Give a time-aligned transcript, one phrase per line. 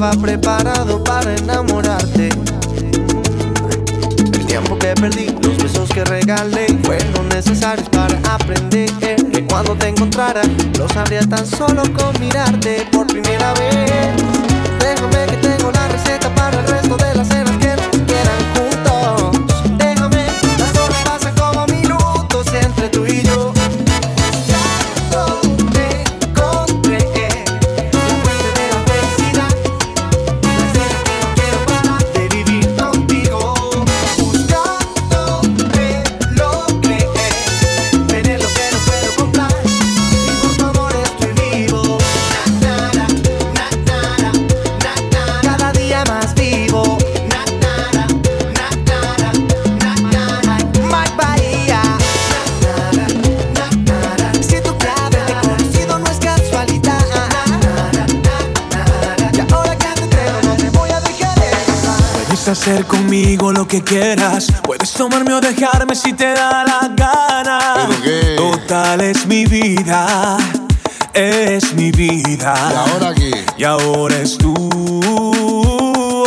[0.00, 2.30] estaba preparado para enamorarte.
[4.32, 8.90] El tiempo que perdí, los besos que regalé fueron necesarios para aprender
[9.30, 10.40] que cuando te encontrara
[10.78, 14.14] lo sabría tan solo con mirarte por primera vez.
[14.78, 15.29] Déjame
[62.70, 64.46] hacer conmigo lo que quieras.
[64.62, 67.88] Puedes tomarme o dejarme si te da la gana.
[68.36, 70.36] Total es mi vida.
[71.12, 72.54] Es mi vida.
[72.70, 73.44] ¿Y ahora qué?
[73.56, 74.54] Y ahora es tú.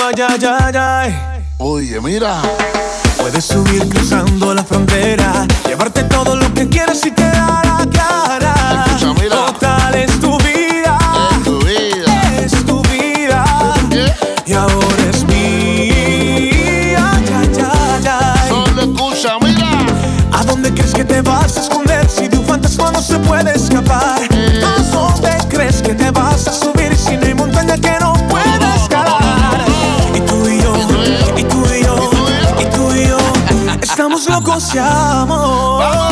[0.03, 1.45] Ay, ay, ay, ay.
[1.59, 2.41] Oye, mira.
[3.17, 5.47] Puedes subir cruzando la frontera.
[5.65, 8.85] Llevarte todo lo que quieras si te da la cara.
[8.85, 9.45] Escucha, mira.
[9.45, 10.42] Total es tu
[21.13, 24.19] te vas a esconder si de un fantasma no se puede escapar?
[24.65, 28.81] ¿A dónde crees que te vas a subir si no hay montaña que no puedas
[28.81, 29.63] escalar?
[30.15, 30.73] Y tú y yo,
[31.37, 32.09] y tú y yo,
[32.59, 33.17] y tú y yo,
[33.79, 36.02] estamos locos de amor.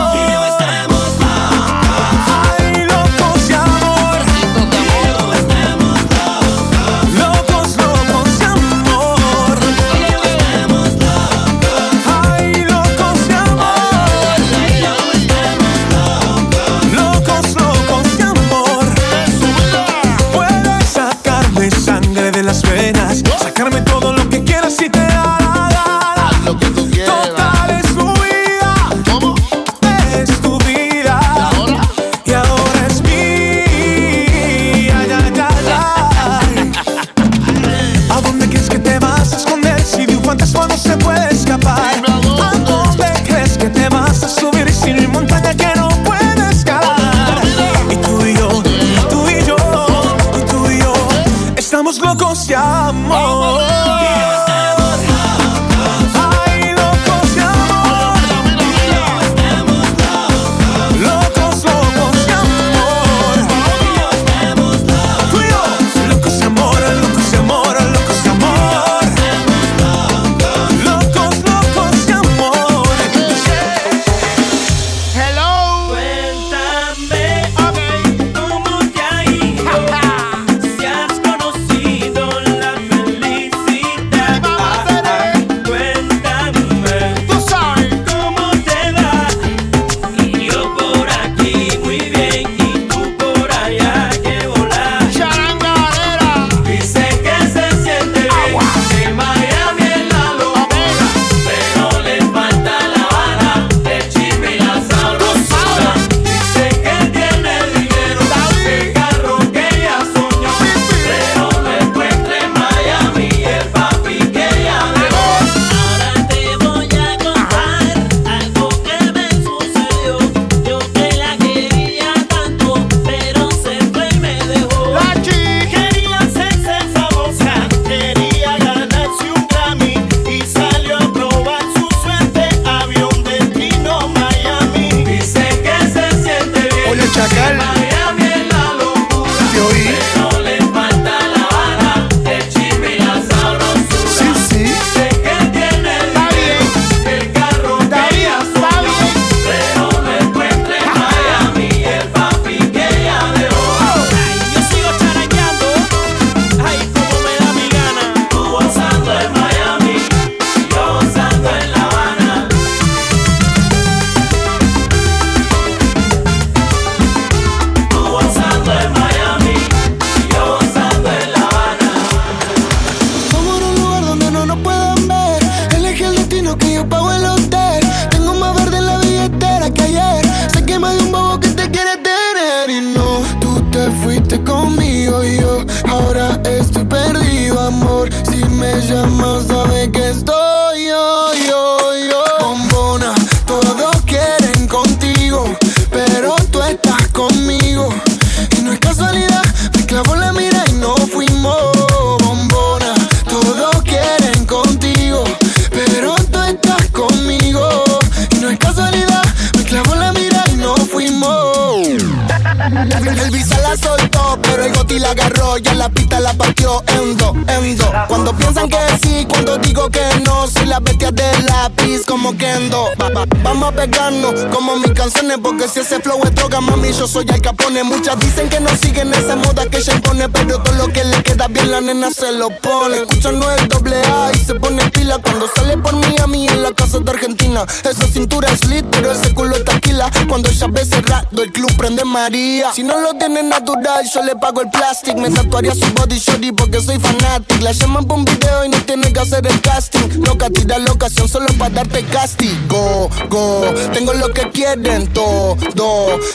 [242.74, 245.18] Si no lo tiene natural, yo le pago el plastic.
[245.18, 247.62] Me tatuaría su body shorty porque soy fanatic.
[247.62, 250.24] La llaman por un video y no tiene que hacer el casting.
[250.26, 253.10] Loca, tira la ocasión solo para darte castigo.
[253.30, 255.58] Go, tengo lo que quieren todo.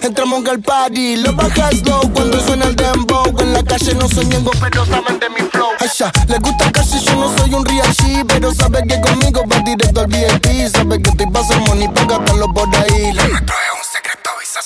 [0.03, 3.35] Entramos al party, lo bajas low cuando suena el dembow.
[3.41, 5.71] En la calle no soy ñengo, pero saben de mi flow.
[5.81, 9.43] Ay, ya, le gusta casi, yo no soy un real G, pero sabe que conmigo
[9.51, 10.69] va directo al VIP.
[10.71, 13.17] Sabe que estoy pasando money para gastarlo por ahí.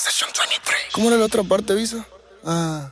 [0.03, 0.79] Session 23.
[0.95, 2.07] ¿Cómo era la otra parte, Visa?
[2.43, 2.89] Ah.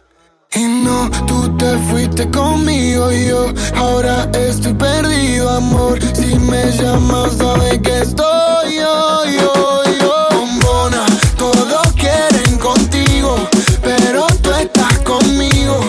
[0.52, 3.46] Y no, tú te fuiste conmigo y yo
[3.76, 5.98] ahora estoy perdido, amor.
[6.14, 10.28] Si me llamas, sabes que estoy yo, yo, yo.
[10.32, 11.06] Bombona,
[11.38, 13.36] todos quieren contigo,
[13.82, 15.80] pero tú estás conmigo.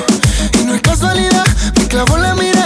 [0.54, 1.45] Y no es casualidad,
[1.75, 2.65] me clavo la mira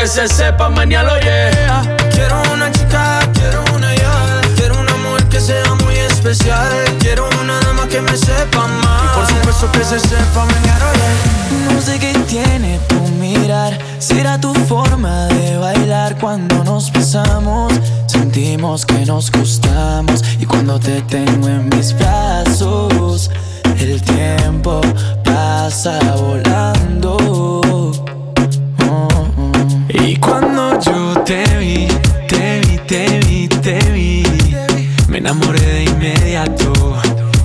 [0.00, 1.96] que se sepa mañana, yeah.
[2.10, 6.72] Quiero una chica, quiero una ya, quiero un amor que sea muy especial.
[7.00, 9.04] Quiero una dama que me sepa amar.
[9.04, 11.74] Y por supuesto que se sepa mañana, yeah.
[11.74, 17.70] No sé qué tiene tu mirar, será tu forma de bailar cuando nos besamos.
[18.06, 23.30] Sentimos que nos gustamos y cuando te tengo en mis brazos,
[23.78, 24.80] el tiempo
[25.24, 27.59] pasa volando.
[30.84, 31.88] Yo te vi,
[32.28, 34.22] te vi, te vi, te vi,
[35.08, 36.96] me enamoré de inmediato.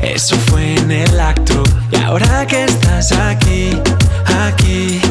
[0.01, 1.63] Eso fue en el acto.
[1.91, 3.71] Y ahora que estás aquí,
[4.47, 5.01] aquí,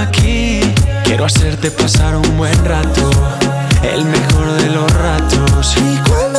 [0.00, 0.60] aquí,
[1.04, 3.10] quiero hacerte pasar un buen rato.
[3.82, 5.76] El mejor de los ratos.
[5.76, 6.35] Y cuando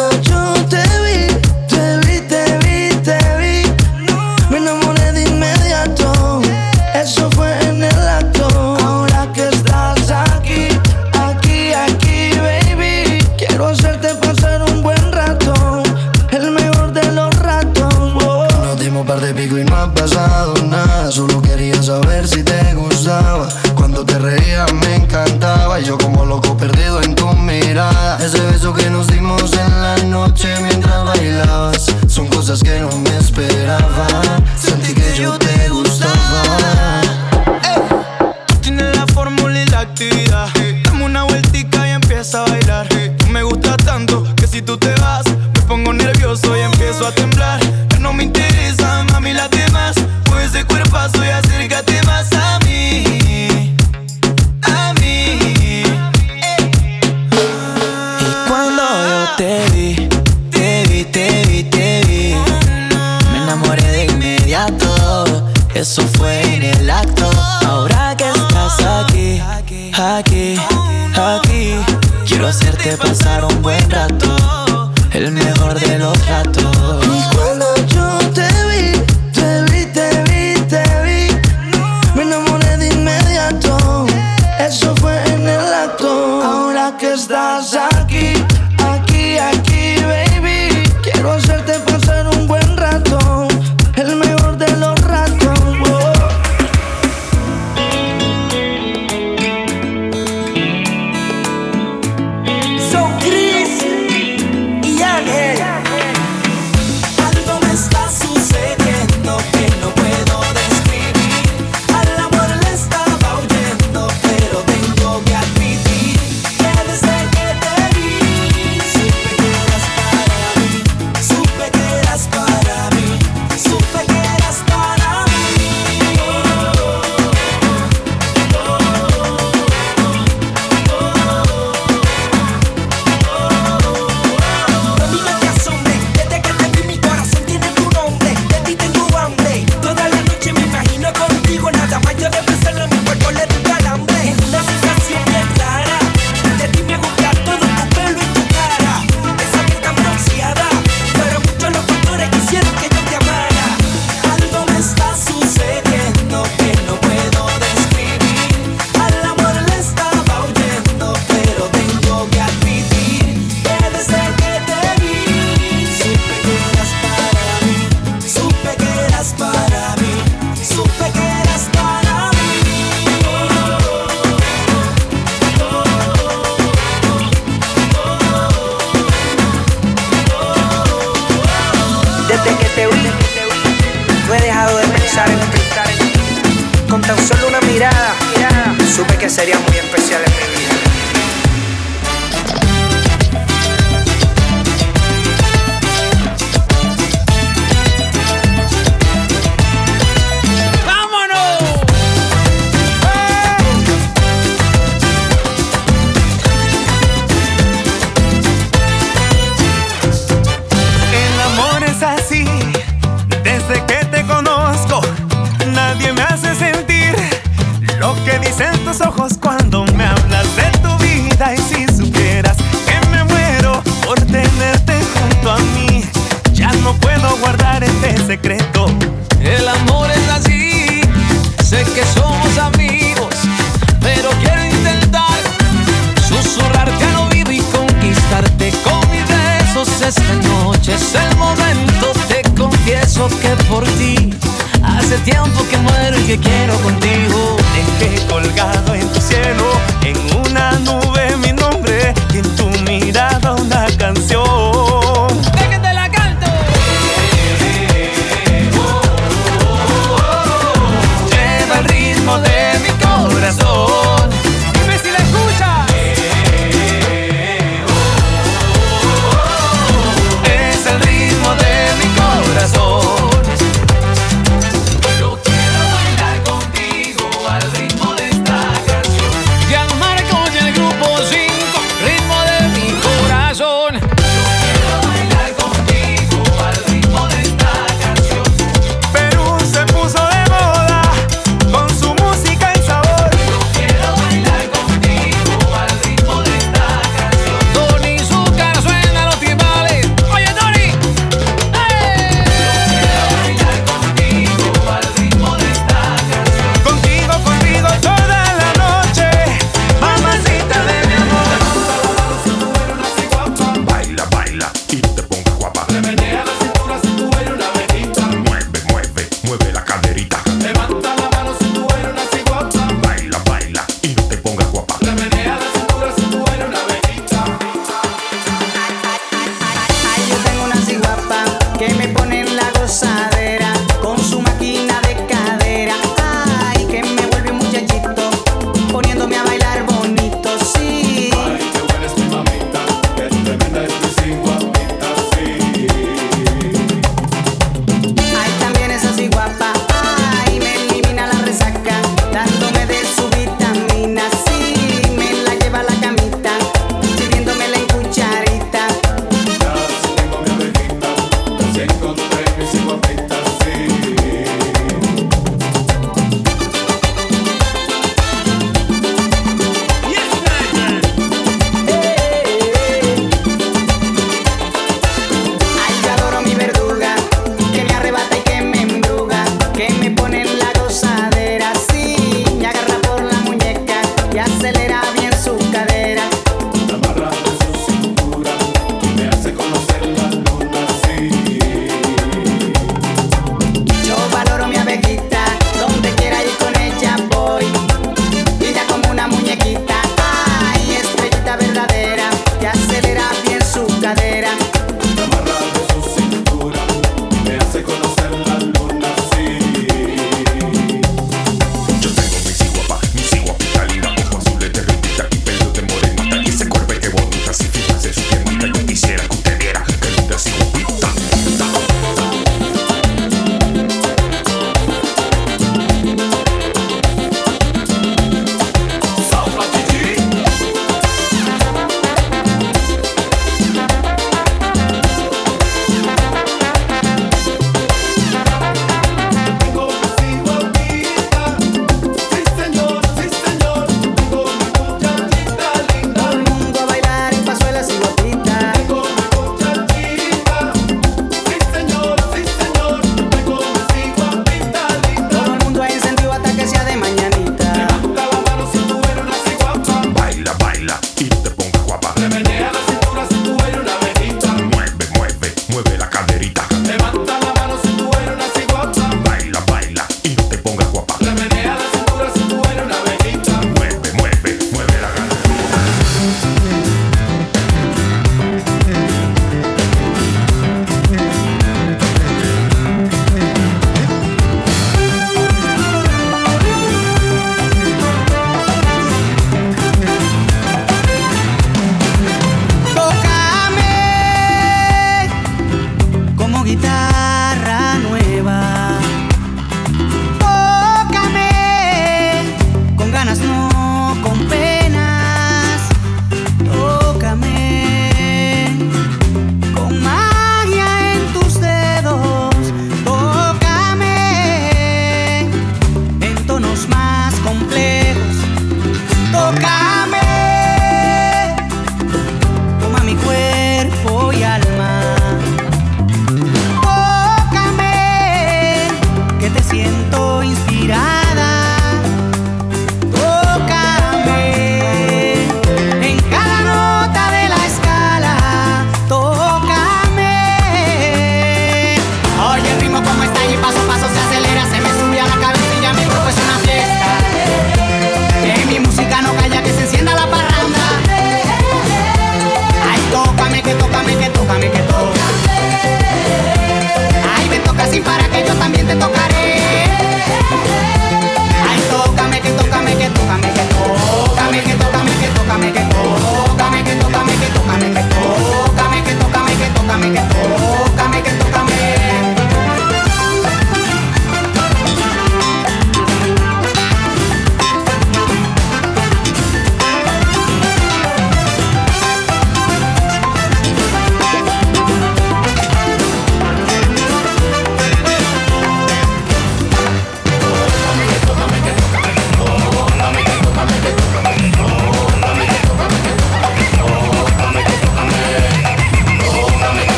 [246.48, 247.58] quiero contigo.
[248.00, 249.67] Dejé colgado en tu cielo,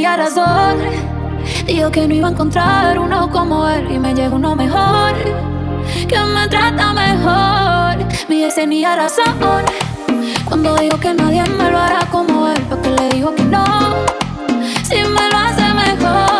[0.00, 0.78] tenía razón.
[1.66, 5.12] Dijo que no iba a encontrar uno como él y me llegó uno mejor.
[6.08, 8.08] Que me trata mejor.
[8.26, 9.62] Mi ex tenía razón.
[10.46, 13.66] Cuando dijo que nadie me lo hará como él, porque le dijo que no.
[14.84, 16.39] Si me lo hace mejor.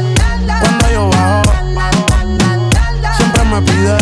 [3.17, 3.97] Siempre me pide.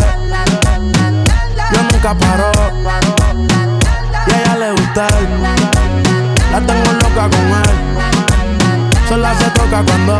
[1.72, 2.52] Yo nunca paro.
[4.26, 5.06] Y a ella le gusta.
[6.52, 7.70] La tengo loca con él.
[9.08, 10.18] Sola se toca cuando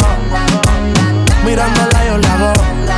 [1.45, 2.90] mirándola yo la hago.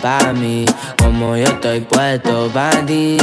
[0.00, 0.64] Pa' mí,
[0.98, 3.16] como yo estoy puesto pa' ti.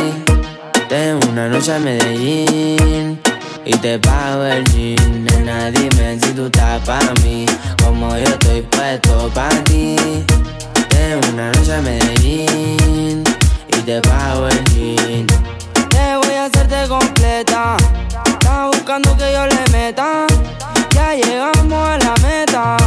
[0.87, 3.19] Tengo una noche a Medellín
[3.65, 5.25] y te pago el jean.
[5.25, 7.45] Nena, dime si tú estás pa' mí,
[7.83, 9.95] como yo estoy puesto pa' ti.
[10.89, 13.23] Tengo una noche a Medellín
[13.69, 15.27] y te pago el jean.
[15.89, 17.77] Te voy a hacerte completa.
[18.25, 20.27] Estás buscando que yo le meta.
[20.93, 22.77] Ya llegamos a la meta.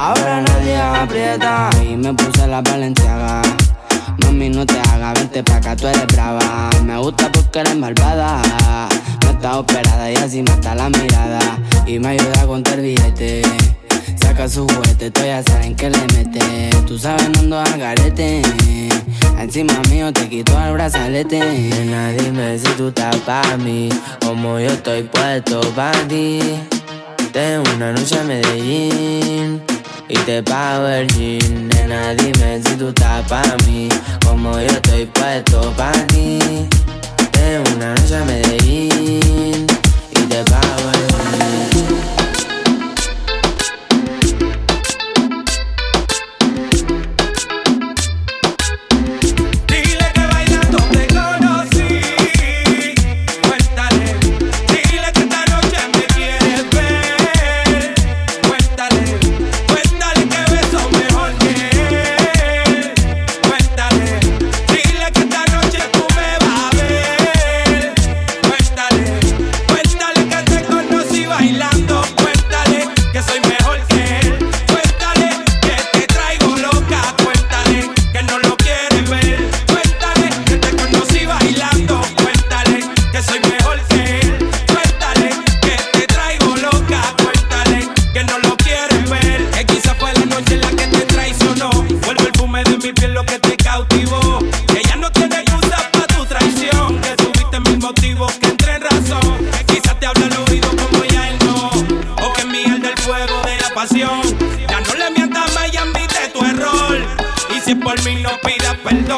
[0.00, 1.68] Ahora nadie aprieta.
[1.84, 3.42] Y me puse la valenciaga.
[4.24, 6.70] Mami, no te hagas, vente pa' acá, tú eres brava.
[6.82, 8.40] Me gusta porque eres malvada.
[9.22, 11.38] No está operada y así mata la mirada.
[11.86, 13.42] Y me ayuda a contar billete.
[14.16, 16.70] Saca su juguete, tú ya saben que le mete.
[16.86, 18.40] Tú sabes, no ando al garete.
[19.38, 21.40] Encima mío te quito el brazalete.
[21.40, 23.90] Nena, dime si tú estás pa' mí,
[24.24, 26.40] como yo estoy puesto pa' ti.
[27.34, 29.60] Tengo una noche a Medellín
[30.10, 31.68] y te pago el jean.
[31.68, 33.88] Nena, dime si tú estás pa' mí,
[34.26, 36.38] como yo estoy puesto pa' ti.
[37.30, 39.66] Tengo una noche a Medellín
[40.10, 41.69] y te pago el jean.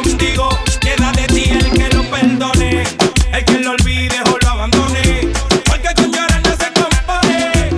[0.02, 0.48] contigo,
[0.80, 2.84] queda de ti el que lo perdone,
[3.32, 5.32] el que lo olvide o lo abandone,
[5.66, 7.70] porque con llorar no se compone.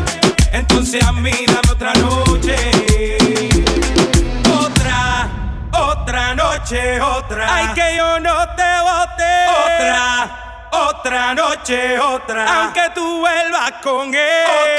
[0.53, 2.57] Entonces a mí dame otra noche,
[4.51, 5.31] otra,
[5.73, 7.55] otra noche, otra.
[7.55, 9.33] Ay, que yo no te bote,
[9.65, 12.63] otra, otra noche, otra.
[12.63, 14.74] Aunque tú vuelvas con él.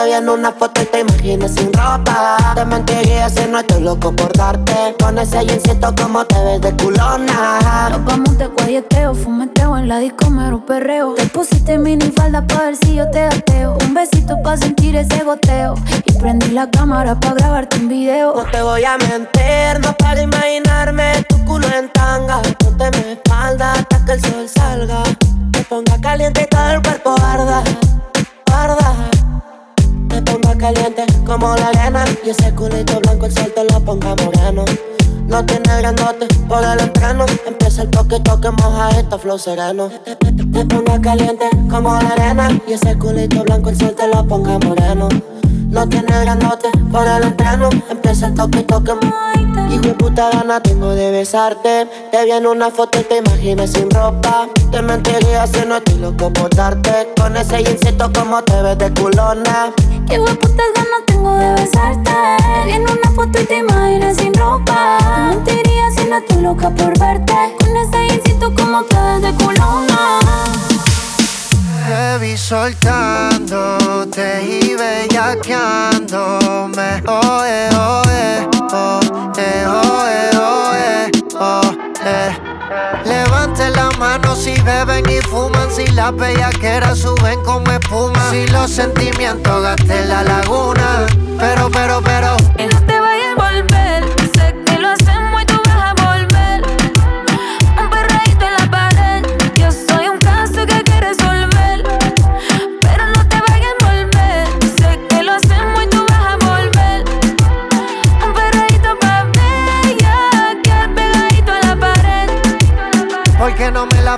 [0.00, 2.38] Te vi en una foto y te imaginas sin ropa.
[2.54, 4.96] Te mentiría si no estoy loco por darte.
[4.98, 7.90] Con ese jeansito como te ves de culona.
[7.90, 11.16] Nos vamos de guayeteo, fumeteo en la disco, mero perreo.
[11.16, 13.76] Te pusiste mini falda pa' ver si yo te ateo.
[13.84, 15.74] Un besito pa' sentir ese goteo.
[16.06, 18.34] Y prendí la cámara pa' grabarte un video.
[18.34, 22.40] No te voy a mentir, no para imaginarme tu culo en tanga.
[22.58, 25.02] Ponte mi espalda hasta que el sol salga.
[25.52, 27.62] Te ponga caliente y todo el cuerpo arda.
[30.60, 32.04] Caliente como la arena.
[32.24, 34.64] Y ese culito blanco el sol te lo ponga moreno.
[35.26, 37.24] No tiene grandote por el entreno.
[37.46, 39.88] Empieza el toque, toque, moja esto, flow sereno.
[40.04, 42.60] Te, te- te- te ponga caliente como la arena.
[42.68, 45.08] Y ese culito blanco el sol te lo ponga moreno.
[45.70, 47.68] No tiene grandote por el entreno.
[47.88, 48.92] Empieza el toque, toque,
[49.70, 51.86] Hijo de puta gana tengo de besarte.
[52.10, 54.48] Te vi en una foto y te imaginas sin ropa.
[54.72, 57.08] Te mentiría si no estoy loco por darte.
[57.16, 59.72] Con ese jeansito como te ves de culona.
[60.08, 62.10] Qué putas ganas tengo de besarte.
[62.10, 64.98] Te vi en una foto y te imaginas sin ropa.
[64.98, 67.34] Te mentiría si no estoy loca por verte.
[67.60, 70.20] Con ese jeansito como te ves de culona.
[71.90, 77.02] Te vi soltándote y bellaqueándome.
[77.04, 79.00] Oe, oe, oh,
[79.36, 81.10] eh, oe, oe,
[81.40, 81.74] oh,
[82.04, 82.30] eh.
[83.04, 88.70] Levanten la mano si beben y fuman, si las bellaqueras suben como espuma, si los
[88.70, 91.08] sentimientos gasten la laguna.
[91.40, 92.36] Pero, pero, pero,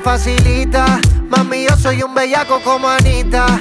[0.00, 1.00] facilita.
[1.28, 3.60] Mami, yo soy un bellaco como Anita.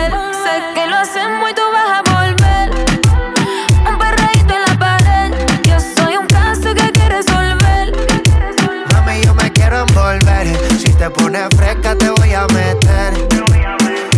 [11.11, 13.13] Pones fresca, te voy a meter.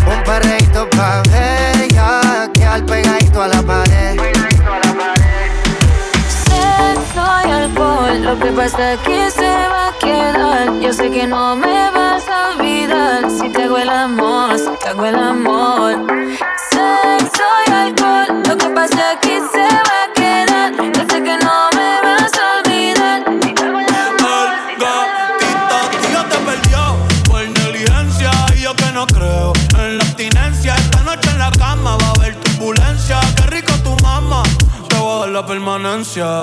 [0.05, 2.49] Un perreíto pa' bella.
[2.53, 4.19] Que al pegadito a la pared.
[6.45, 10.79] Sexo y alcohol, lo que pasa aquí se va a quedar.
[10.79, 14.89] Yo sé que no me vas a olvidar si te hago el amor, si te
[14.89, 16.05] hago el amor.
[16.69, 20.02] Sexo y alcohol, lo que pasa aquí se va a quedar.
[35.45, 36.41] Permanencia.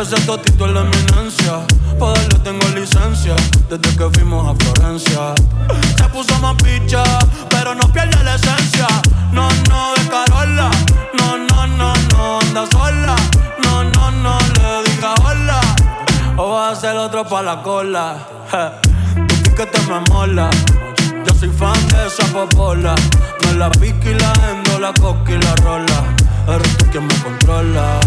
[0.00, 1.60] Ese totito es la eminencia.
[1.98, 3.34] Pa' darle tengo licencia
[3.68, 5.34] desde que fuimos a Florencia.
[5.96, 7.02] Se puso más picha,
[7.50, 8.86] pero no pierde la esencia.
[9.32, 10.70] No, no, de Carola.
[11.14, 13.16] No, no, no, no, anda sola.
[13.62, 15.60] No, no, no, le diga hola.
[16.36, 18.18] O vas a ser otro pa' la cola.
[18.50, 20.50] Je, Tu piquete me mola.
[21.26, 22.94] Yo soy fan de esa popola.
[23.44, 26.04] Me la pica y la endo, la coca y la rola.
[26.46, 28.00] Eres tú quien me controla.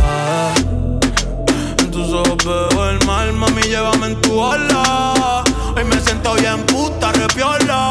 [1.80, 5.44] En tus ojos veo el mal, mami, llévame en tu ola.
[5.76, 7.90] Hoy me siento bien puta, repiola.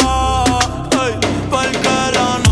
[0.93, 1.15] Ey,
[1.51, 1.79] porque
[2.15, 2.46] la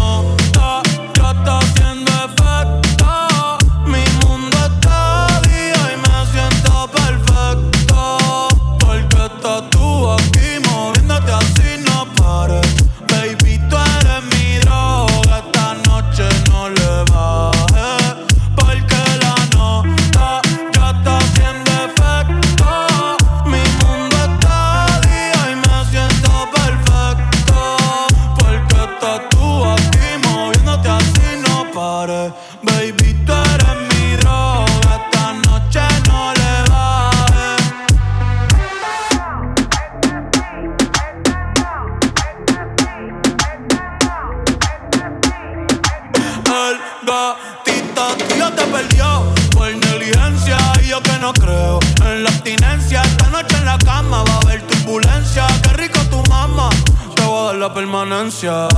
[57.68, 58.68] la permanencia.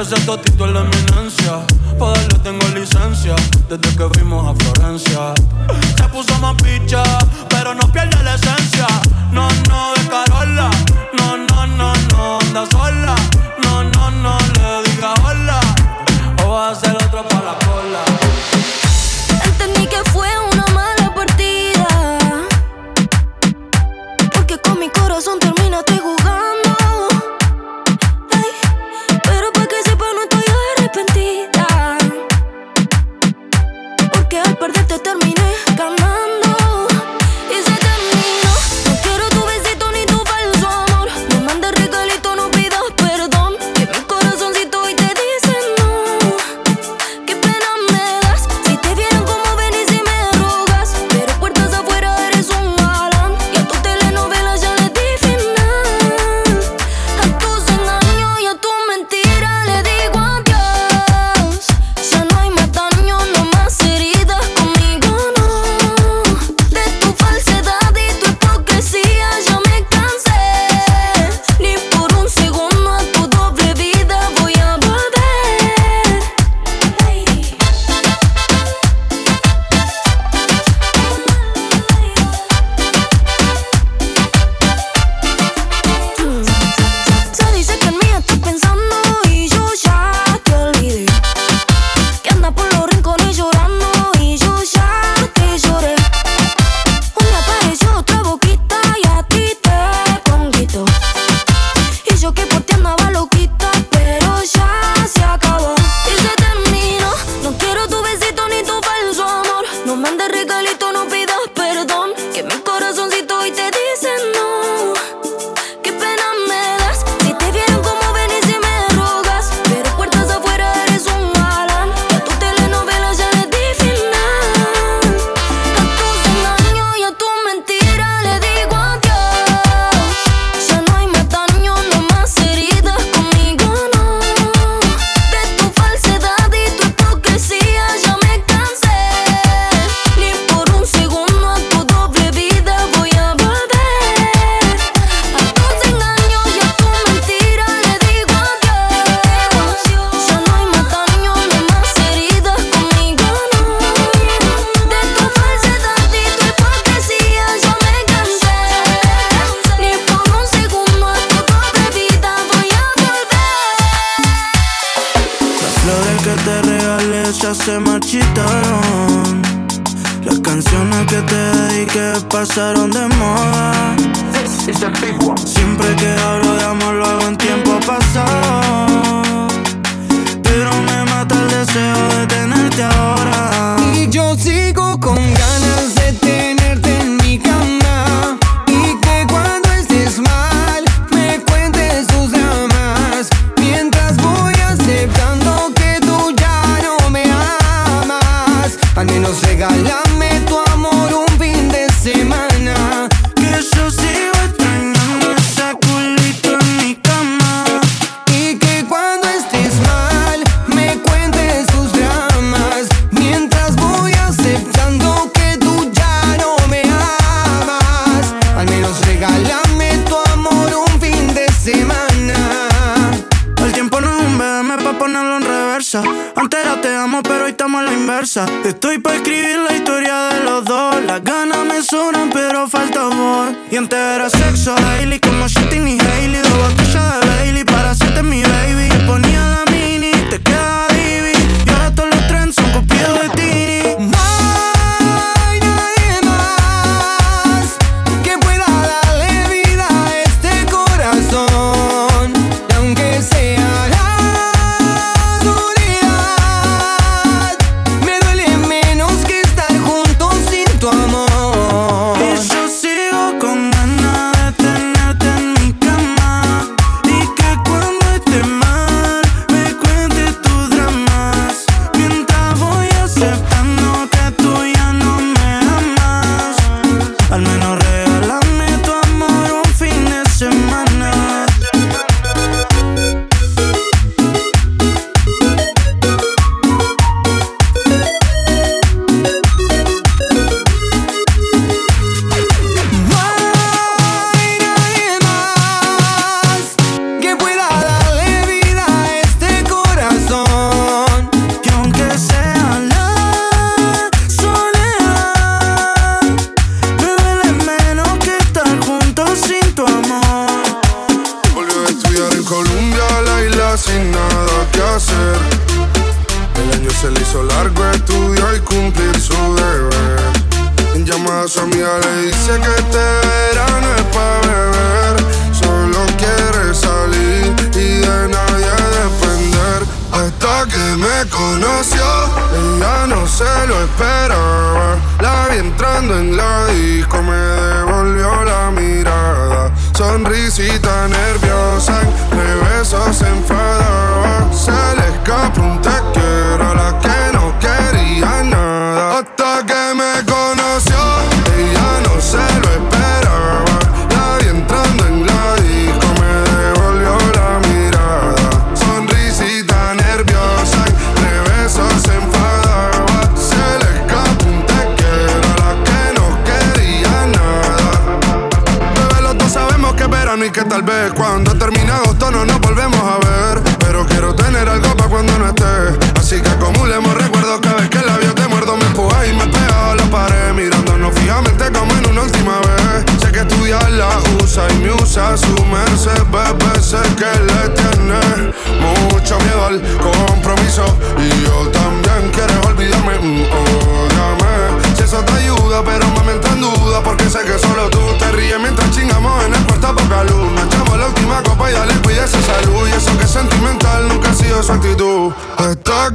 [0.00, 1.64] Ese totito es la eminencia.
[1.98, 3.36] Pa' darle tengo licencia.
[3.68, 5.34] Desde que fuimos a Florencia.
[5.96, 7.02] Se puso más picha,
[7.48, 8.86] pero no pierde la esencia.
[9.30, 10.68] No, no, de Carola.
[11.16, 13.14] No, no, no, no, anda sola.
[13.62, 15.60] No, no, no, le diga hola.
[16.44, 17.87] O va a ser otro pa' la cola.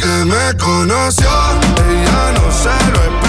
[0.03, 1.29] que me conoció,
[1.89, 3.22] ella no se lo esperaba.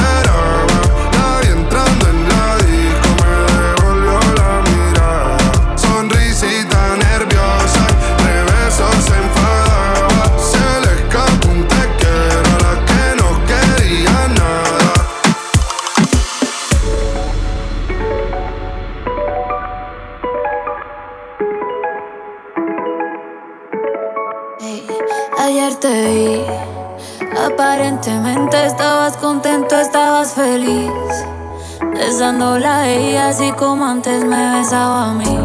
[33.57, 35.39] como antes me besaba a mí.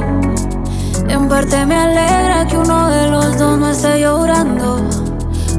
[1.09, 4.81] En parte me alegra que uno de los dos no esté llorando.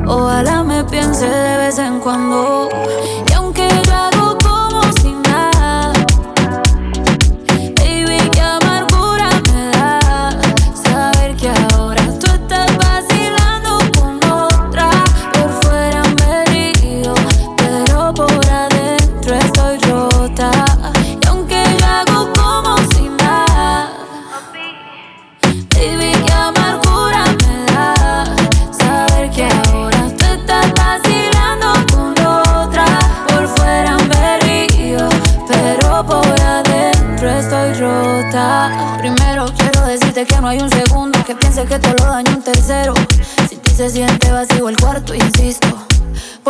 [0.06, 2.68] Ojalá me piense de vez en cuando.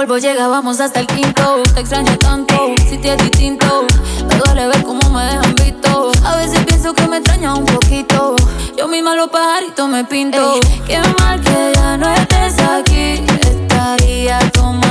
[0.07, 1.63] polvo llegábamos hasta el quinto.
[1.75, 2.55] Te extraño tanto,
[2.89, 3.87] si te es distinto.
[4.27, 6.11] Me duele ver cómo me dejan visto.
[6.25, 8.35] A veces pienso que me extraña un poquito.
[8.79, 10.55] Yo misma los pajaritos me pinto.
[10.55, 13.23] Ey, qué mal que ya no estés aquí.
[13.43, 14.90] Estaría tomando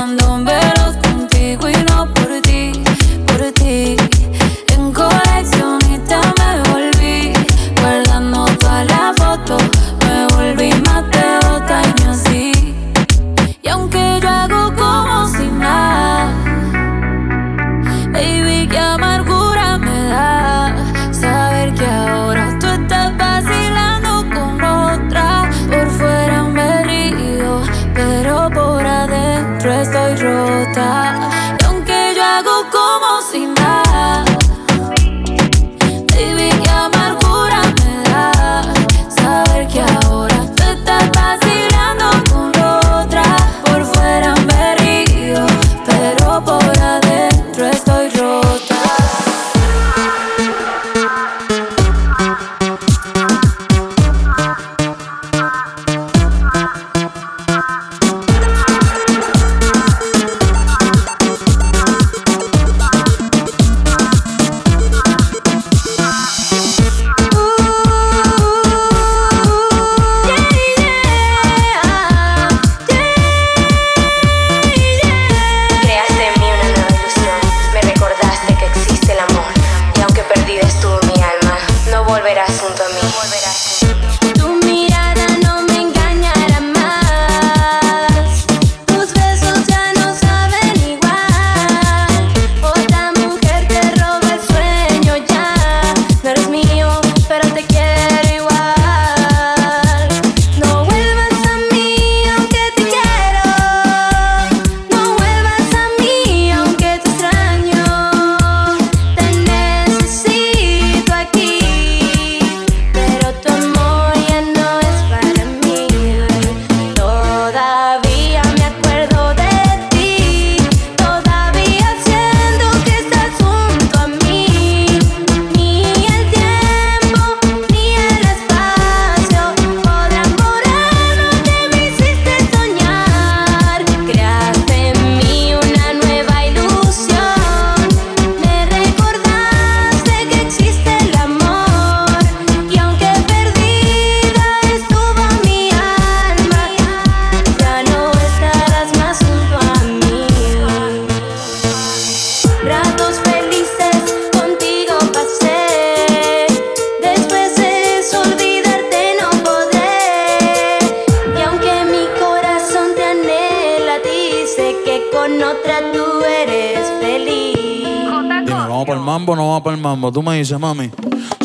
[170.50, 170.90] dices, mami.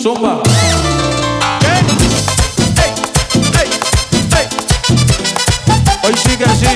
[0.01, 0.41] Zumba.
[6.03, 6.67] Hoy sí que sí.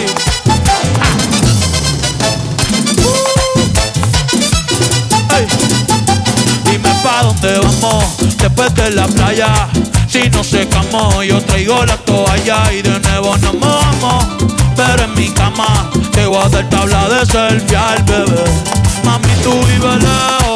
[5.37, 5.47] Ey.
[6.65, 8.05] Dime pa' dónde vamos
[8.39, 9.69] después de la playa.
[10.07, 14.27] Si no secamos, yo traigo la toalla y de nuevo nos mojamos.
[14.77, 18.45] Pero en mi cama te voy a hacer tabla de selfie al bebé.
[19.05, 20.48] Mami, tú vives lejos,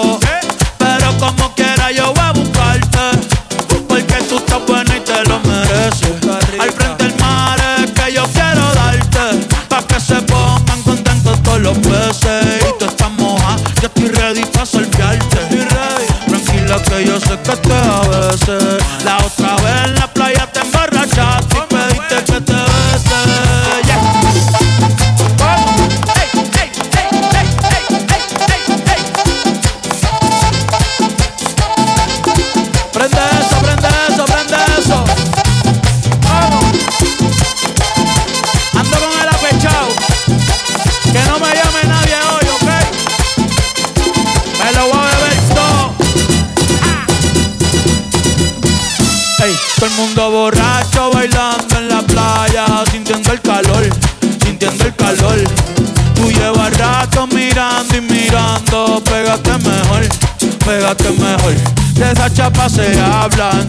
[16.83, 18.78] que yo sé que te a veces.
[19.05, 20.09] La otra vez la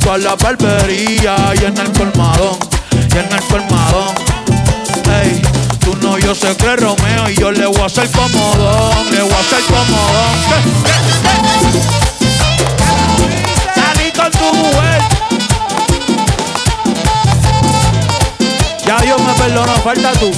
[0.03, 2.57] en toda la barbería y en el colmadón,
[2.91, 4.13] y en el colmadón.
[5.21, 5.41] Ey,
[5.79, 9.31] tú no, yo que es Romeo y yo le voy a hacer comodón, le voy
[9.31, 10.73] a hacer comodón.
[13.75, 15.01] Salí con tu mujer.
[18.85, 20.31] Ya Dios me perdonó, falta tú.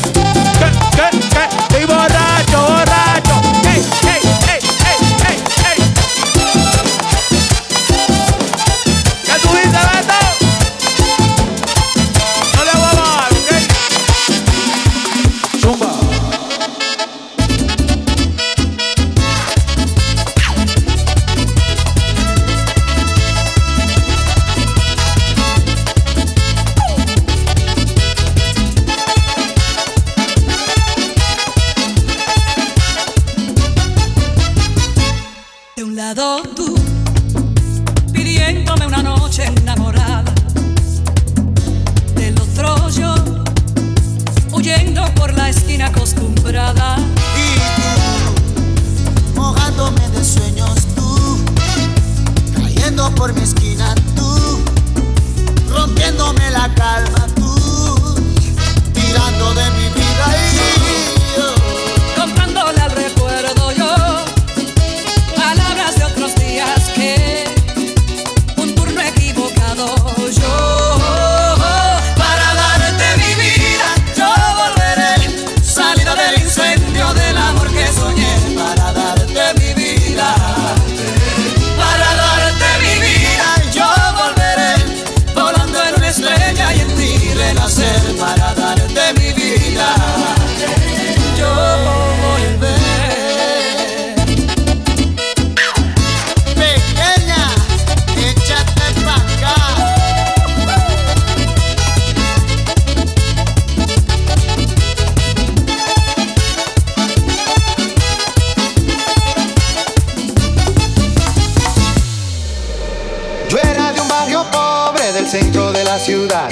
[116.06, 116.50] Ciudad.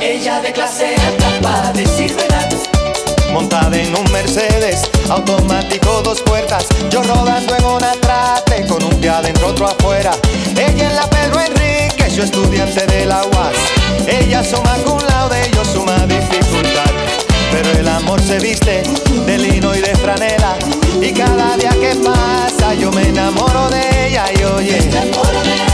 [0.00, 2.48] Ella de clase alta para decir verdad.
[3.30, 6.64] Montada en un Mercedes, automático dos puertas.
[6.88, 10.12] Yo rodando en una trate con un pie adentro, otro afuera.
[10.56, 13.56] Ella en la Pedro Enrique, yo estudiante de la UAS.
[14.06, 16.90] Ella suma cum laude, yo suma dificultad.
[17.52, 18.82] Pero el amor se viste
[19.26, 20.56] de lino y de franela.
[21.02, 24.72] Y cada día que pasa yo me enamoro de ella y oye.
[24.72, 25.65] Me enamoro de ella,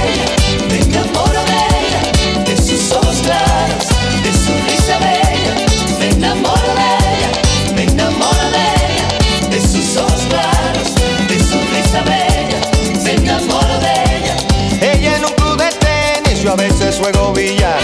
[3.22, 5.54] de su risa bella.
[5.98, 10.94] Me enamoro de ella, me enamoro de ella, de sus ojos claros,
[11.28, 12.60] de su risa bella.
[13.04, 14.36] Me enamoro de ella.
[14.80, 17.78] Ella en un club de tenis, yo a veces juego billar.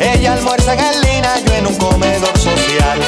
[0.00, 2.98] Ella almuerza en el lina, yo en un comedor social.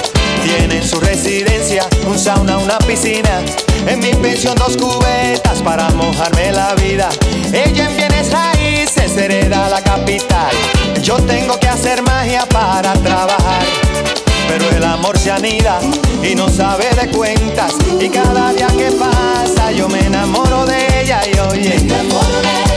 [0.44, 3.42] Tiene en su residencia un sauna, una piscina.
[3.88, 7.08] En mi pensión dos cubetas para mojarme la vida.
[7.52, 10.50] Ella en bienes raíces hereda la capital.
[11.02, 13.64] Yo tengo que hacer magia para trabajar.
[14.46, 15.80] Pero el amor se anida
[16.22, 17.74] y no sabe de cuentas.
[18.00, 21.70] Y cada día que pasa yo me enamoro de ella y oye.
[21.70, 22.71] Me enamoro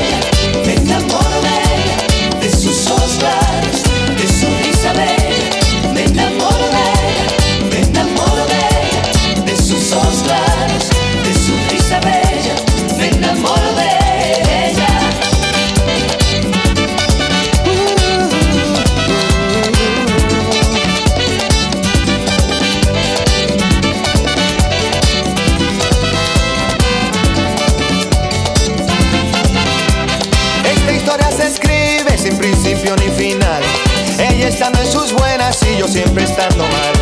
[35.88, 36.94] siempre estando mal.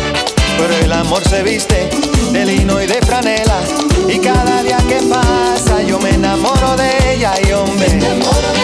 [0.58, 1.88] Pero el amor se viste
[2.32, 3.60] de lino y de franela.
[4.08, 7.88] Y cada día que pasa yo me enamoro de ella y hombre.
[7.88, 8.63] Me enamoro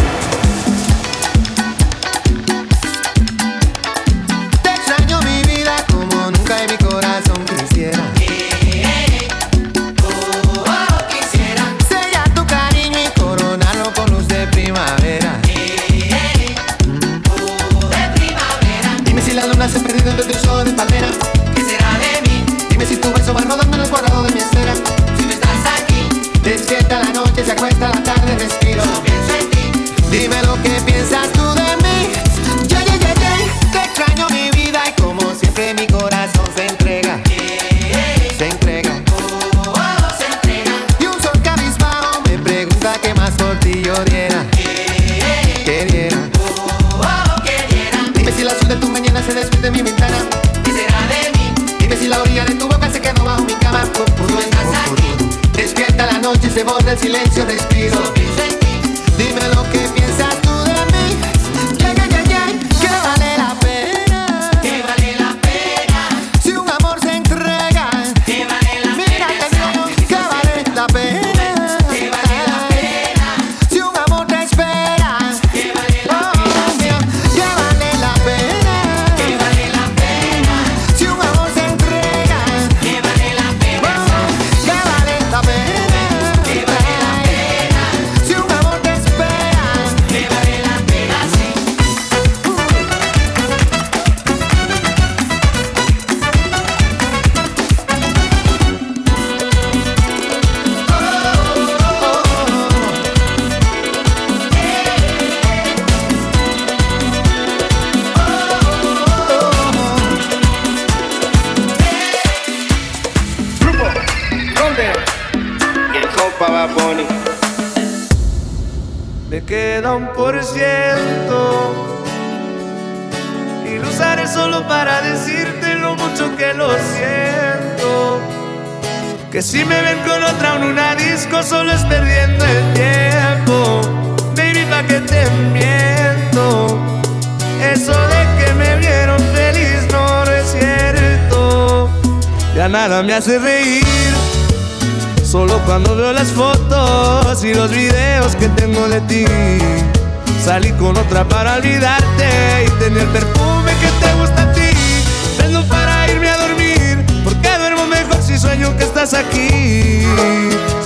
[159.13, 160.05] Aquí.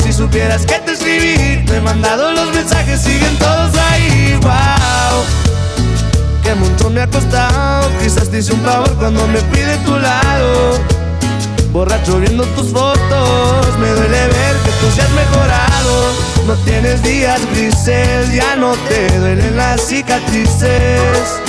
[0.04, 4.38] Si supieras que te escribí, te he mandado los mensajes, siguen todos ahí.
[4.42, 5.24] Wow,
[6.44, 7.90] que mucho me ha costado.
[8.02, 10.80] Quizás te hice un favor cuando me fui de tu lado.
[11.72, 16.14] Borracho viendo tus fotos, me duele ver que tú seas mejorado.
[16.48, 21.42] No tienes días grises, ya no te duelen las cicatrices.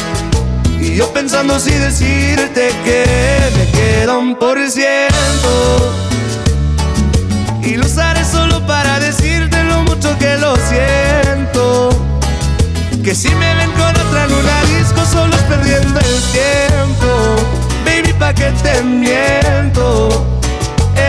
[0.81, 3.07] Y yo pensando si decirte que
[3.57, 6.16] me queda un por ciento.
[7.67, 11.91] Y lo usaré solo para decirte lo mucho que lo siento.
[13.03, 17.09] Que si me ven con otra en una disco, solo es perdiendo el tiempo.
[17.85, 20.09] Baby, pa' que te miento.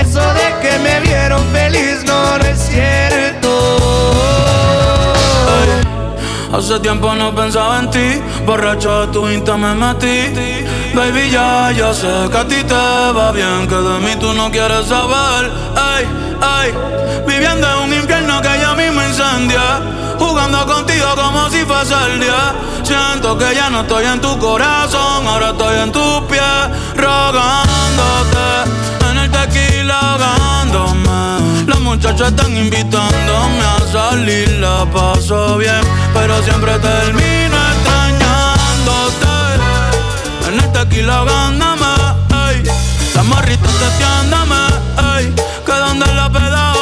[0.01, 3.49] Eso de que me vieron feliz no, no es cierto.
[6.51, 10.33] Hace tiempo no pensaba en ti, borracho de tu insta me metí.
[10.95, 14.49] Baby, ya, ya sé que a ti te va bien, que de mí tú no
[14.49, 15.51] quieres saber.
[16.41, 16.73] Ay,
[17.27, 19.81] viviendo en un infierno que ya mismo incendia.
[20.19, 22.55] Jugando contigo como si fuese el día.
[22.83, 26.41] Siento que ya no estoy en tu corazón, ahora estoy en tus pies,
[26.95, 28.47] rogándote.
[29.11, 31.65] En el tequila ahogándome.
[31.67, 35.81] Los muchachos están invitándome a salir, la paso bien,
[36.13, 39.27] pero siempre termino extrañándote.
[40.47, 41.85] En el tequila ahogándome,
[42.49, 42.63] ey.
[43.13, 44.57] Las morritas testeándome.
[45.87, 46.76] Donde la peda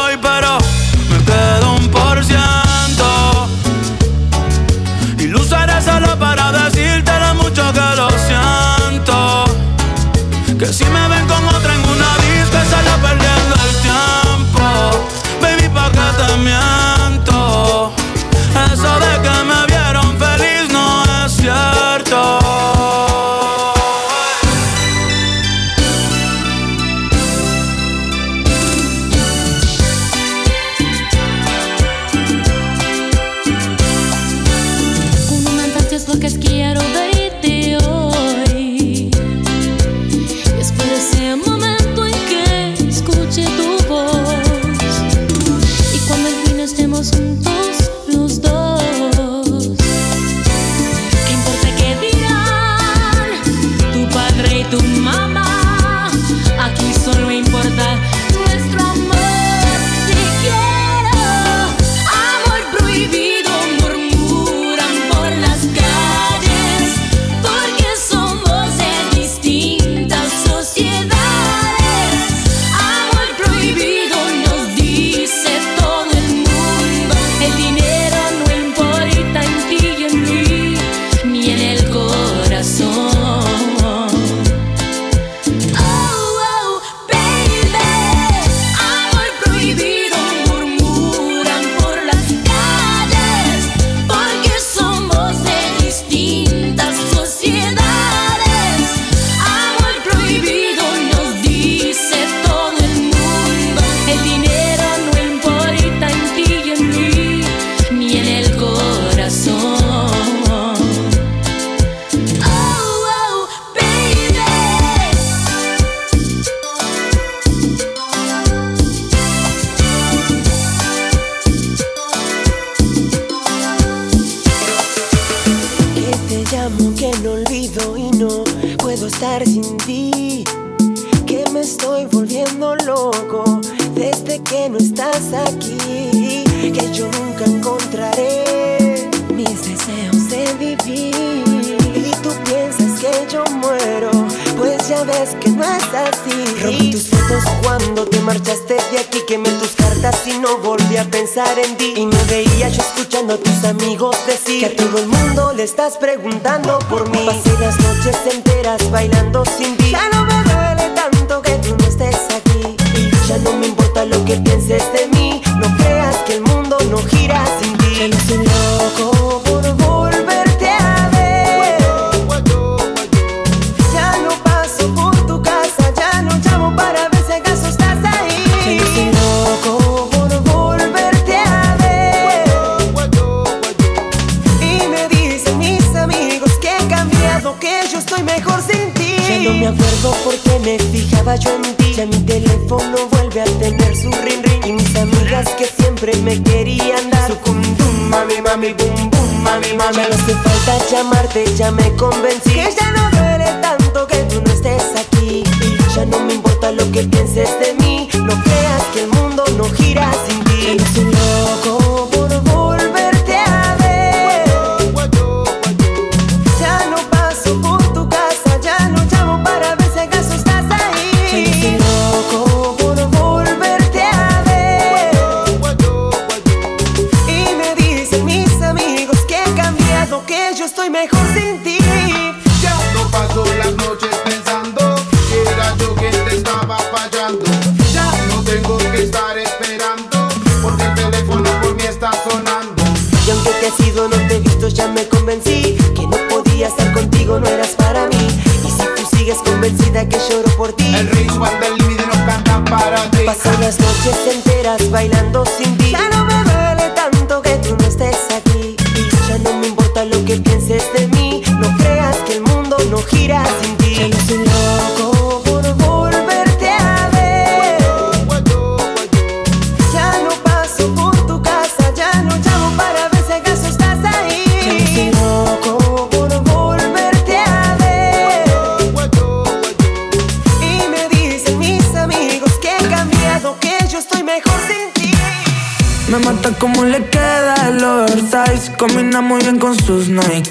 [155.96, 156.65] preguntando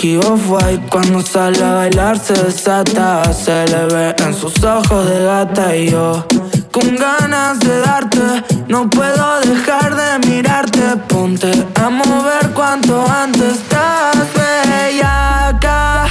[0.04, 5.24] Nike Off-White Cuando sale a bailar se desata Se le ve en sus ojos de
[5.24, 6.26] gata y yo
[6.70, 14.16] Con ganas de darte No puedo dejar de mirarte Ponte a mover cuanto antes Estás
[14.34, 16.06] bellaca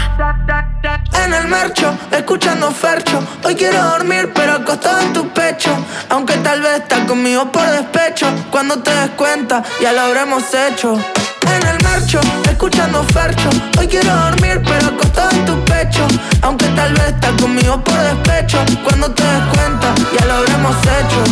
[1.25, 3.19] en el marcho, escuchando Fercho.
[3.43, 5.71] Hoy quiero dormir, pero acostado en tu pecho.
[6.09, 8.27] Aunque tal vez estás conmigo por despecho.
[8.51, 10.99] Cuando te des cuenta, ya lo habremos hecho.
[11.45, 12.19] En el marcho,
[12.49, 13.49] escuchando Fercho.
[13.79, 16.05] Hoy quiero dormir, pero acostado en tu pecho.
[16.41, 18.57] Aunque tal vez estás conmigo por despecho.
[18.83, 21.23] Cuando te des cuenta, ya lo habremos hecho.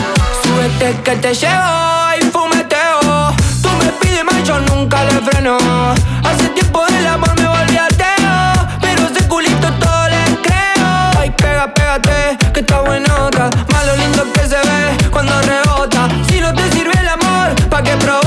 [0.44, 3.34] Súbete que te llevo y fumeteo.
[3.62, 5.58] Tú me pides más, yo nunca le freno.
[6.24, 8.68] Hace tiempo del amor me volví ateo.
[8.82, 11.12] Pero ese culito todo le creo.
[11.20, 13.50] Ay, pega, pégate, que está buenota.
[13.72, 16.08] Más lo lindo que se ve cuando rebota.
[16.30, 18.21] Si no te sirve el amor, ¿pa' qué provoca?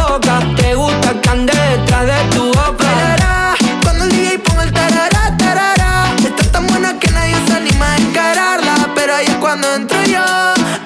[0.75, 2.75] Te gusta que ande detrás de tu boca.
[2.79, 3.55] Tarará,
[3.85, 6.13] Cuando el DJ ponga el tarará, tarará.
[6.19, 8.91] Está tan buena que nadie se anima a encararla.
[8.97, 10.25] Pero ahí es cuando entro yo.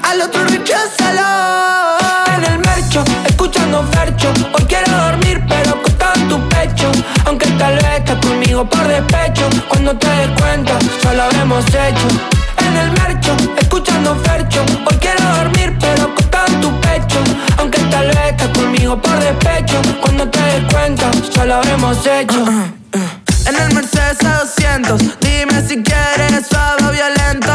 [0.02, 1.96] Al otro recházalo.
[2.36, 4.30] En el mercho, escuchando Fercho.
[4.52, 6.92] Hoy quiero dormir, pero acostado en tu pecho.
[7.24, 9.48] Aunque tal vez estás conmigo por despecho.
[9.70, 12.37] Cuando te des cuenta, ya lo habremos hecho.
[20.72, 22.44] Cuenta, ya lo habremos hecho.
[23.46, 27.52] En el Mercedes A200, dime si quieres suave o violento.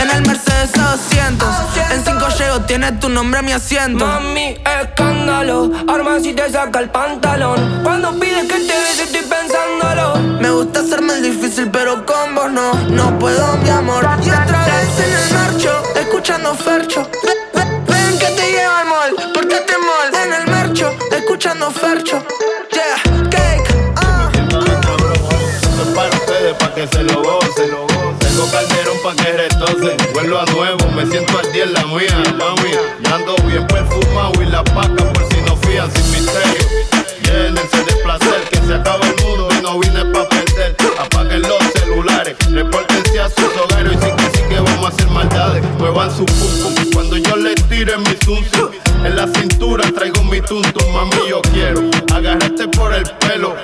[0.00, 4.06] En el Mercedes A200, en 5 llego, tiene tu nombre mi asiento.
[4.06, 7.80] Mami, escándalo, arma si te saca el pantalón.
[7.82, 10.16] Cuando pides que te bese, estoy pensándolo.
[10.40, 14.06] Me gusta hacerme el difícil, pero con vos no, no puedo, mi amor.
[14.24, 17.08] Y otra vez en el marcho, escuchando Fercho.
[21.36, 22.24] Escuchando Fercho.
[22.72, 24.30] Yeah, cake, ah.
[24.32, 27.70] Es para ustedes, pa' que se lo gocen.
[28.18, 29.96] Tengo calderón pa' que retocen.
[30.14, 32.70] Vuelvo a nuevo, me siento al día en la mía, mami.
[33.02, 36.64] Ya ando bien perfumado y la paca por si no fían sin misterio.
[37.20, 40.74] Llénense de placer, que se acaba el mundo y no vine pa' perder.
[40.98, 44.25] Apaguen los celulares, repórtense a sus hogares y sí
[45.78, 48.44] Muevan su pum cuando yo les tire mi zum.
[49.02, 51.80] En la cintura traigo mi tuntum, mami yo quiero
[52.14, 53.56] agarrarte por el pelo.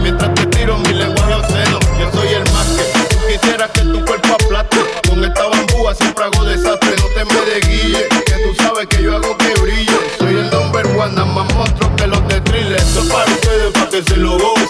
[0.00, 4.04] Mientras te tiro mi lenguaje obsceno, yo soy el más que tú quisieras que tu
[4.04, 4.78] cuerpo aplaste.
[5.08, 9.16] Con esta bambúa siempre hago desastre, no te me desguille, que tú sabes que yo
[9.16, 9.98] hago que brille.
[10.18, 12.76] Soy el number one, más monstruo que los de thriller.
[12.76, 14.61] Esto es para ustedes, para que se lo gocen,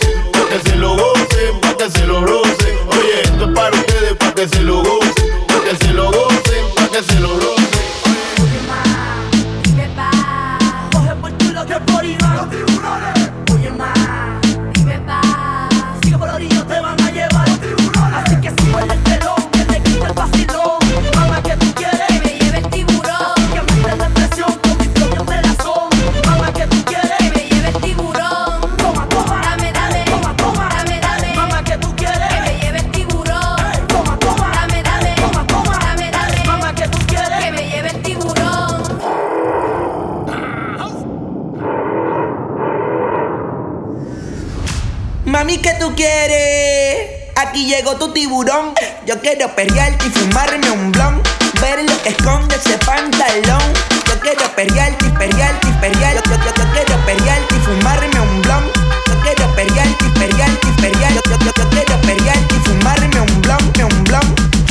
[47.66, 48.74] Llegó tu tiburón.
[49.06, 51.22] Yo quiero perrearte y fumarme un blon.
[51.60, 53.62] Ver lo que esconde ese pantalón.
[54.06, 56.28] Yo quiero perrearte y perrearte y perrearte.
[56.28, 58.64] Yo, yo, yo, quiero perrearte y fumarme un blon.
[59.06, 61.30] Yo quiero perrearte y perrearte y perrearte.
[61.30, 64.61] Yo, yo, yo quiero perrearte y fumarme un blon, un blon.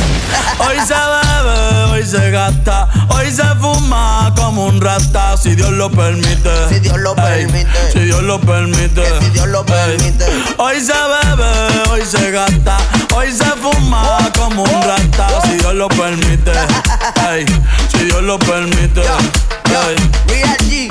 [0.60, 5.90] Hoy se bebe, hoy se gasta, hoy se fuma como un rata, si Dios lo
[5.90, 6.50] permite.
[6.70, 7.92] Si Dios lo permite.
[7.92, 9.04] Si Dios lo permite.
[9.20, 10.26] Si Dios lo permite.
[10.58, 12.78] Hoy se bebe, hoy se gasta,
[13.16, 16.52] hoy se fuma como un rata, si Dios lo permite.
[17.30, 17.46] Ey,
[17.92, 19.02] si Dios lo permite.
[19.02, 19.96] Ey.
[20.28, 20.90] Real G,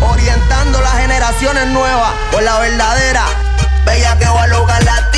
[0.00, 3.24] orientando las generaciones nuevas por la verdadera.
[3.84, 5.09] Bella que va a lograr la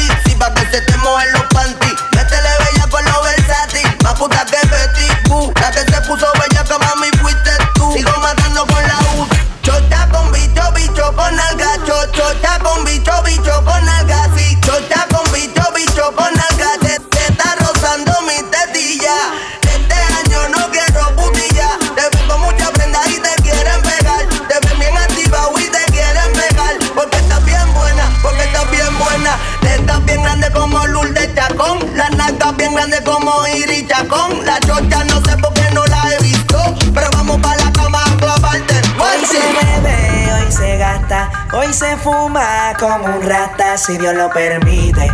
[4.18, 5.52] que Betty Boo.
[5.60, 7.92] La que se puso bella que mami fuiste tú.
[7.92, 9.26] Sigo matando con la U.
[9.62, 11.76] Chota con bicho, bicho con alga.
[11.86, 14.28] Cho, chota con bicho, bicho con alga.
[14.36, 16.70] Sí, chota con bicho, bicho con alga.
[16.80, 19.14] Te, te está rozando mi tetilla.
[19.62, 21.70] Este año no quiero putilla.
[21.96, 24.26] Te veo con mucha prenda y te quieren pegar.
[24.28, 26.74] Te ven bien activa y te quieren pegar.
[26.94, 29.38] Porque estás bien buena, porque estás bien buena.
[29.62, 31.78] Te estás bien grande como Lourdes Chacón.
[31.96, 33.42] La nalgas bien grande como
[33.82, 34.44] Iri Chacón.
[34.44, 36.58] La chocha no sé por qué no la he visto.
[36.94, 38.74] Pero vamos para la cama a clavarte.
[38.98, 44.30] Hoy se bebe, hoy se gasta, hoy se fuma como un rata, si Dios lo
[44.30, 45.10] permite.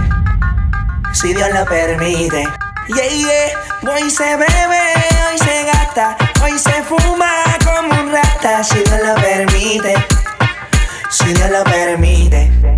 [1.13, 2.45] Si Dios lo permite.
[2.89, 3.93] Yeah, yeah.
[3.93, 4.83] Hoy se bebe,
[5.31, 7.31] hoy se gasta, hoy se fuma
[7.65, 9.95] como un rata, si Dios lo permite.
[11.11, 12.78] Si Dios lo permite.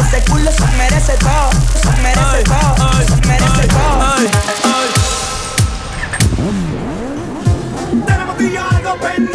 [0.00, 1.50] ese culo se merece todo,
[1.80, 4.14] se merece todo, se merece todo.
[8.06, 9.33] Tenemos yo algo pendiente.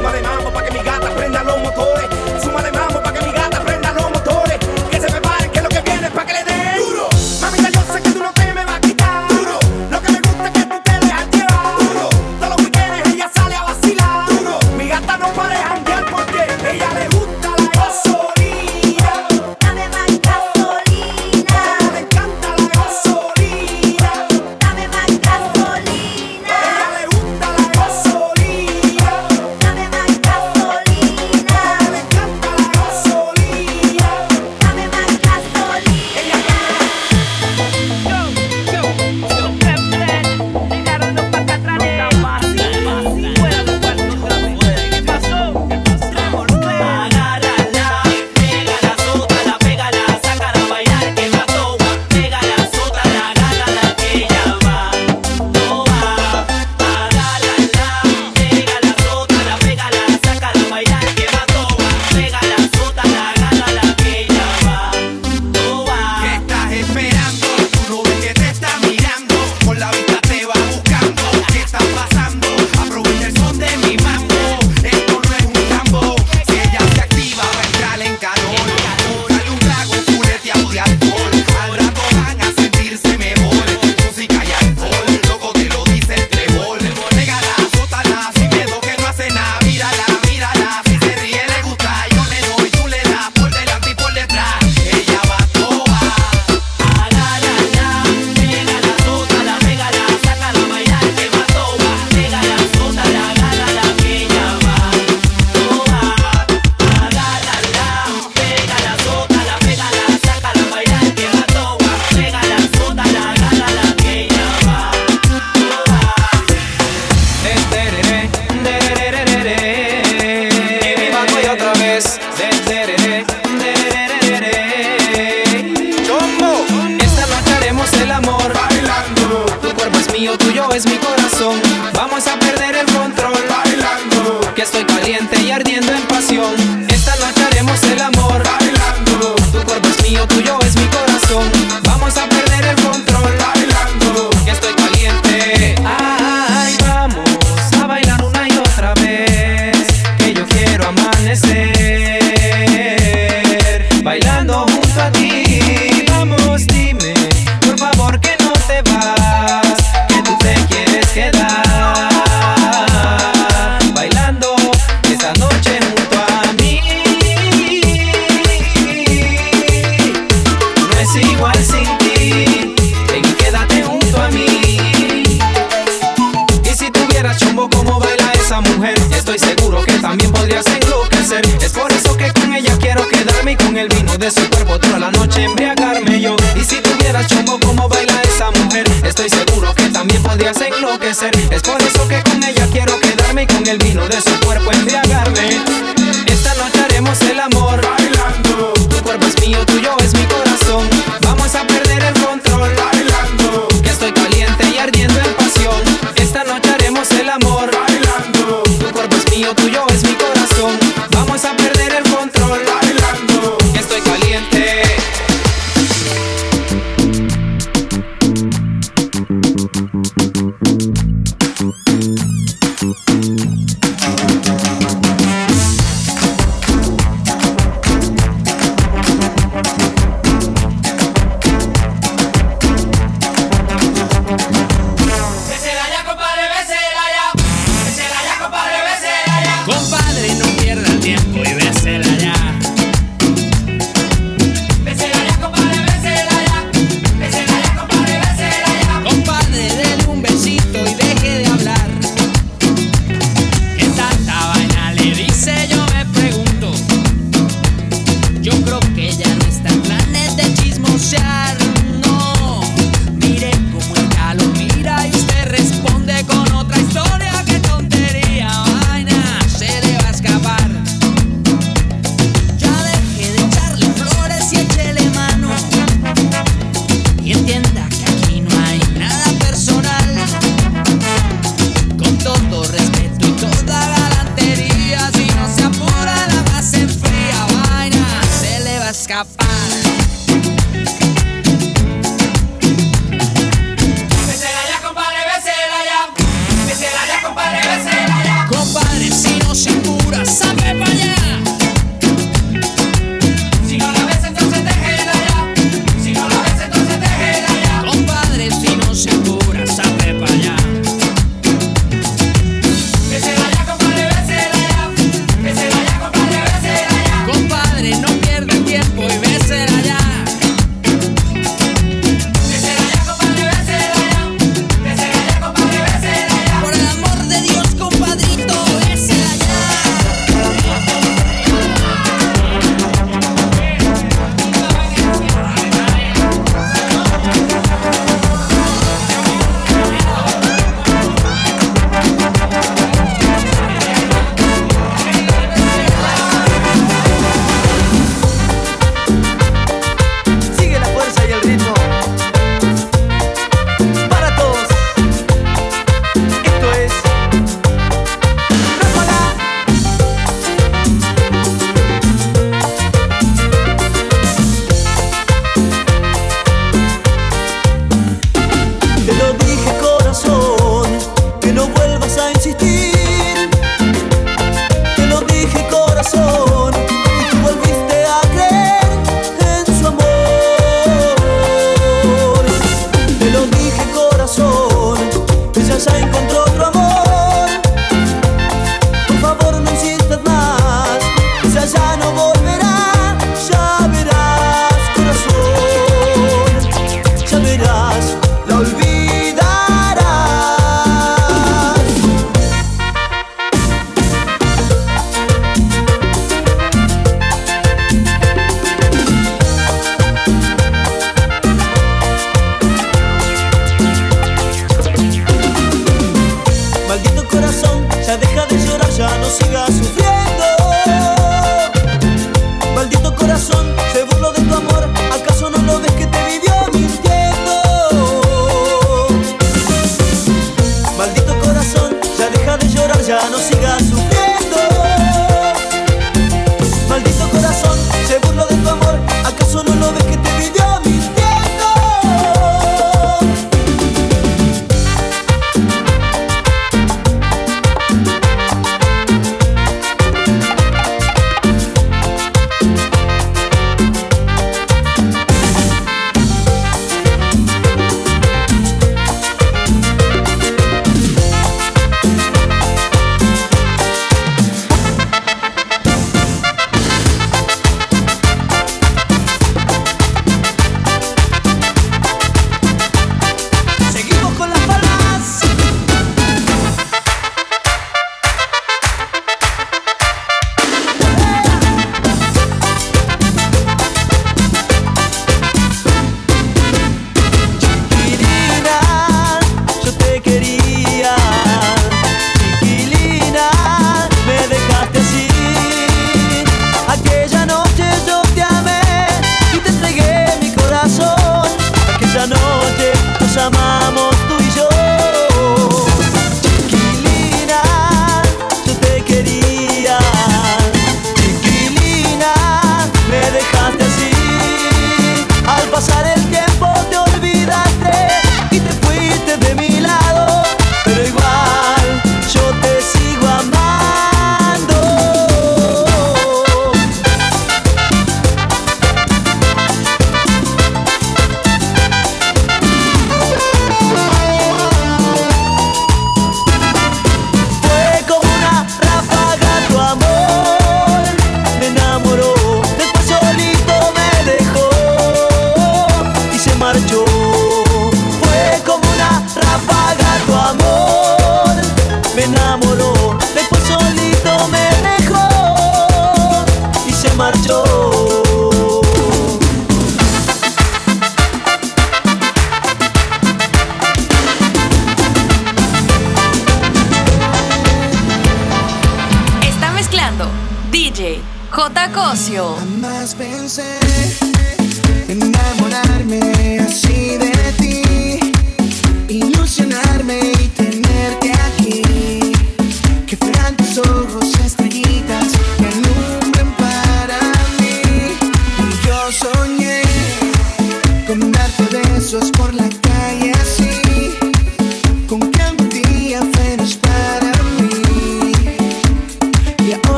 [0.00, 0.20] Nadie.
[0.22, 0.39] Suma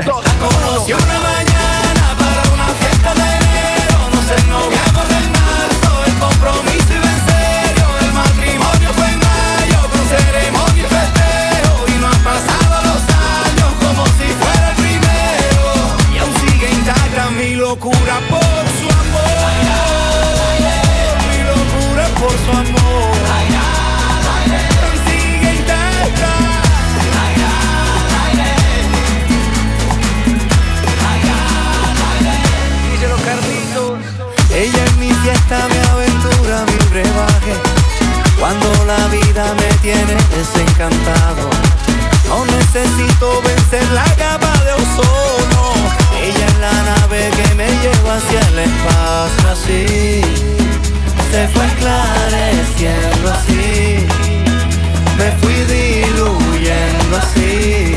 [0.00, 1.51] Toda corrupción.
[39.26, 41.50] vida me tiene desencantado.
[42.28, 45.74] No necesito vencer la capa de ozono.
[46.20, 50.22] Ella es la nave que me lleva hacia el espacio así.
[51.30, 54.06] Se fue esclareciendo así.
[55.18, 57.94] Me fui diluyendo así.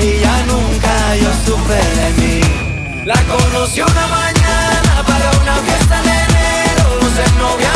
[0.00, 2.40] Y ya nunca yo supe de mí.
[3.04, 6.86] La conocí una mañana para una fiesta de enero.
[7.16, 7.75] Se novia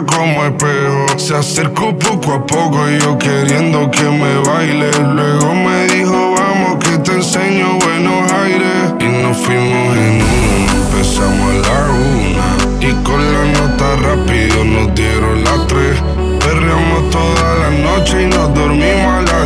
[0.00, 1.18] como espejo.
[1.18, 4.90] Se acercó poco a poco y yo queriendo que me baile.
[5.14, 8.94] Luego me dijo, vamos que te enseño buenos aires.
[9.00, 12.48] Y nos fuimos en uno, empezamos a la una.
[12.80, 16.00] Y con la nota rápido nos dieron las tres.
[16.40, 19.41] Perreamos toda la noche y nos dormimos a la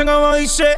[0.00, 0.04] ah.
[0.04, 0.76] Como dice,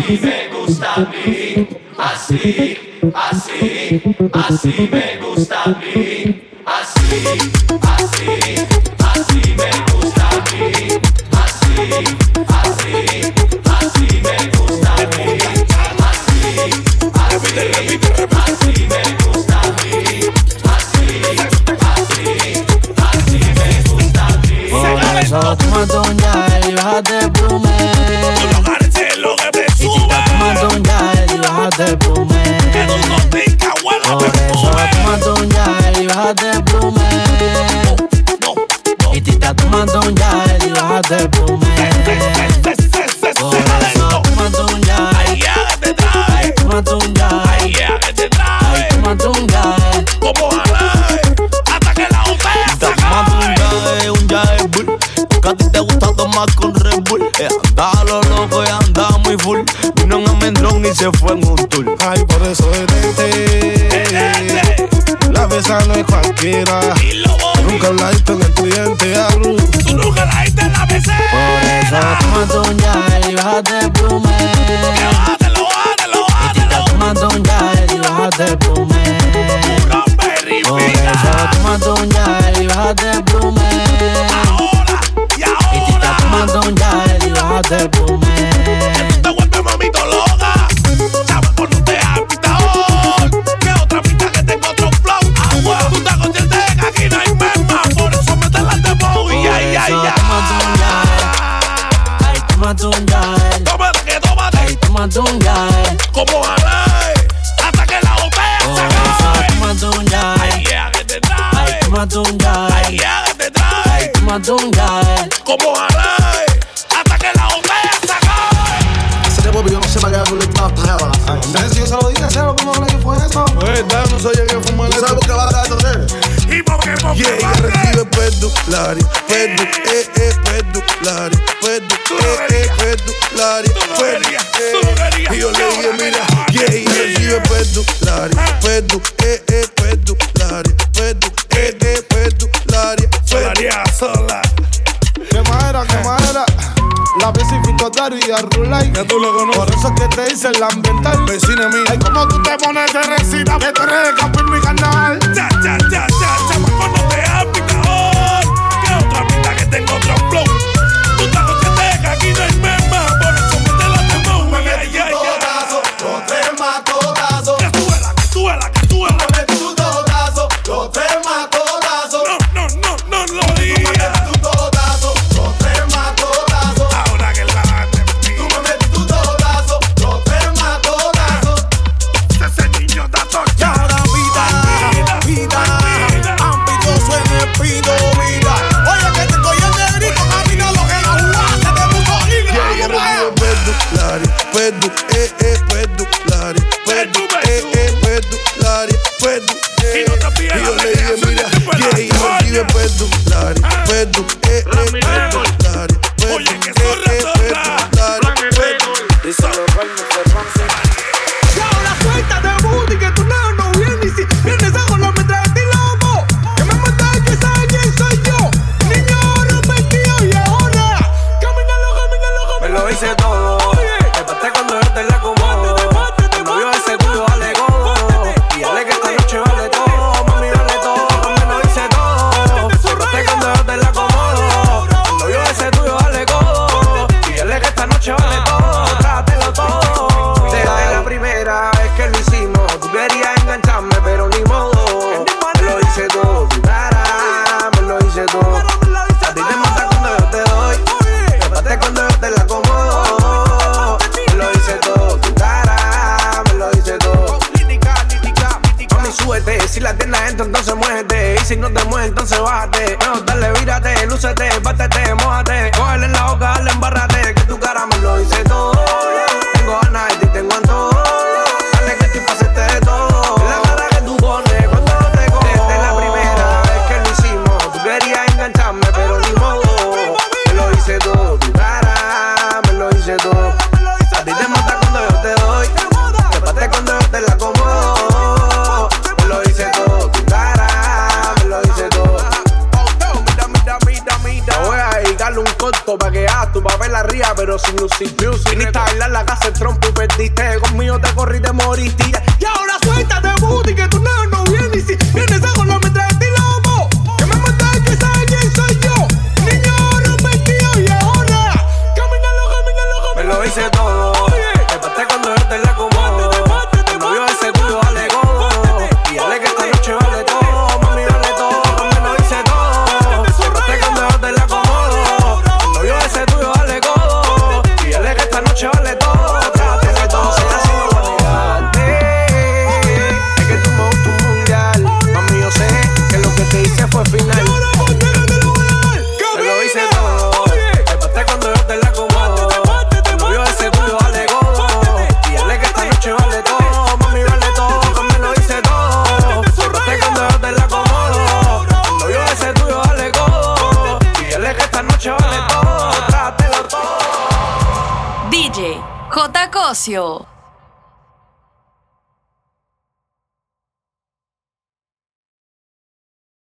[0.00, 1.68] así me gusta a mí,
[1.98, 2.76] así,
[3.14, 4.02] así,
[4.32, 6.49] así me gusta a mí.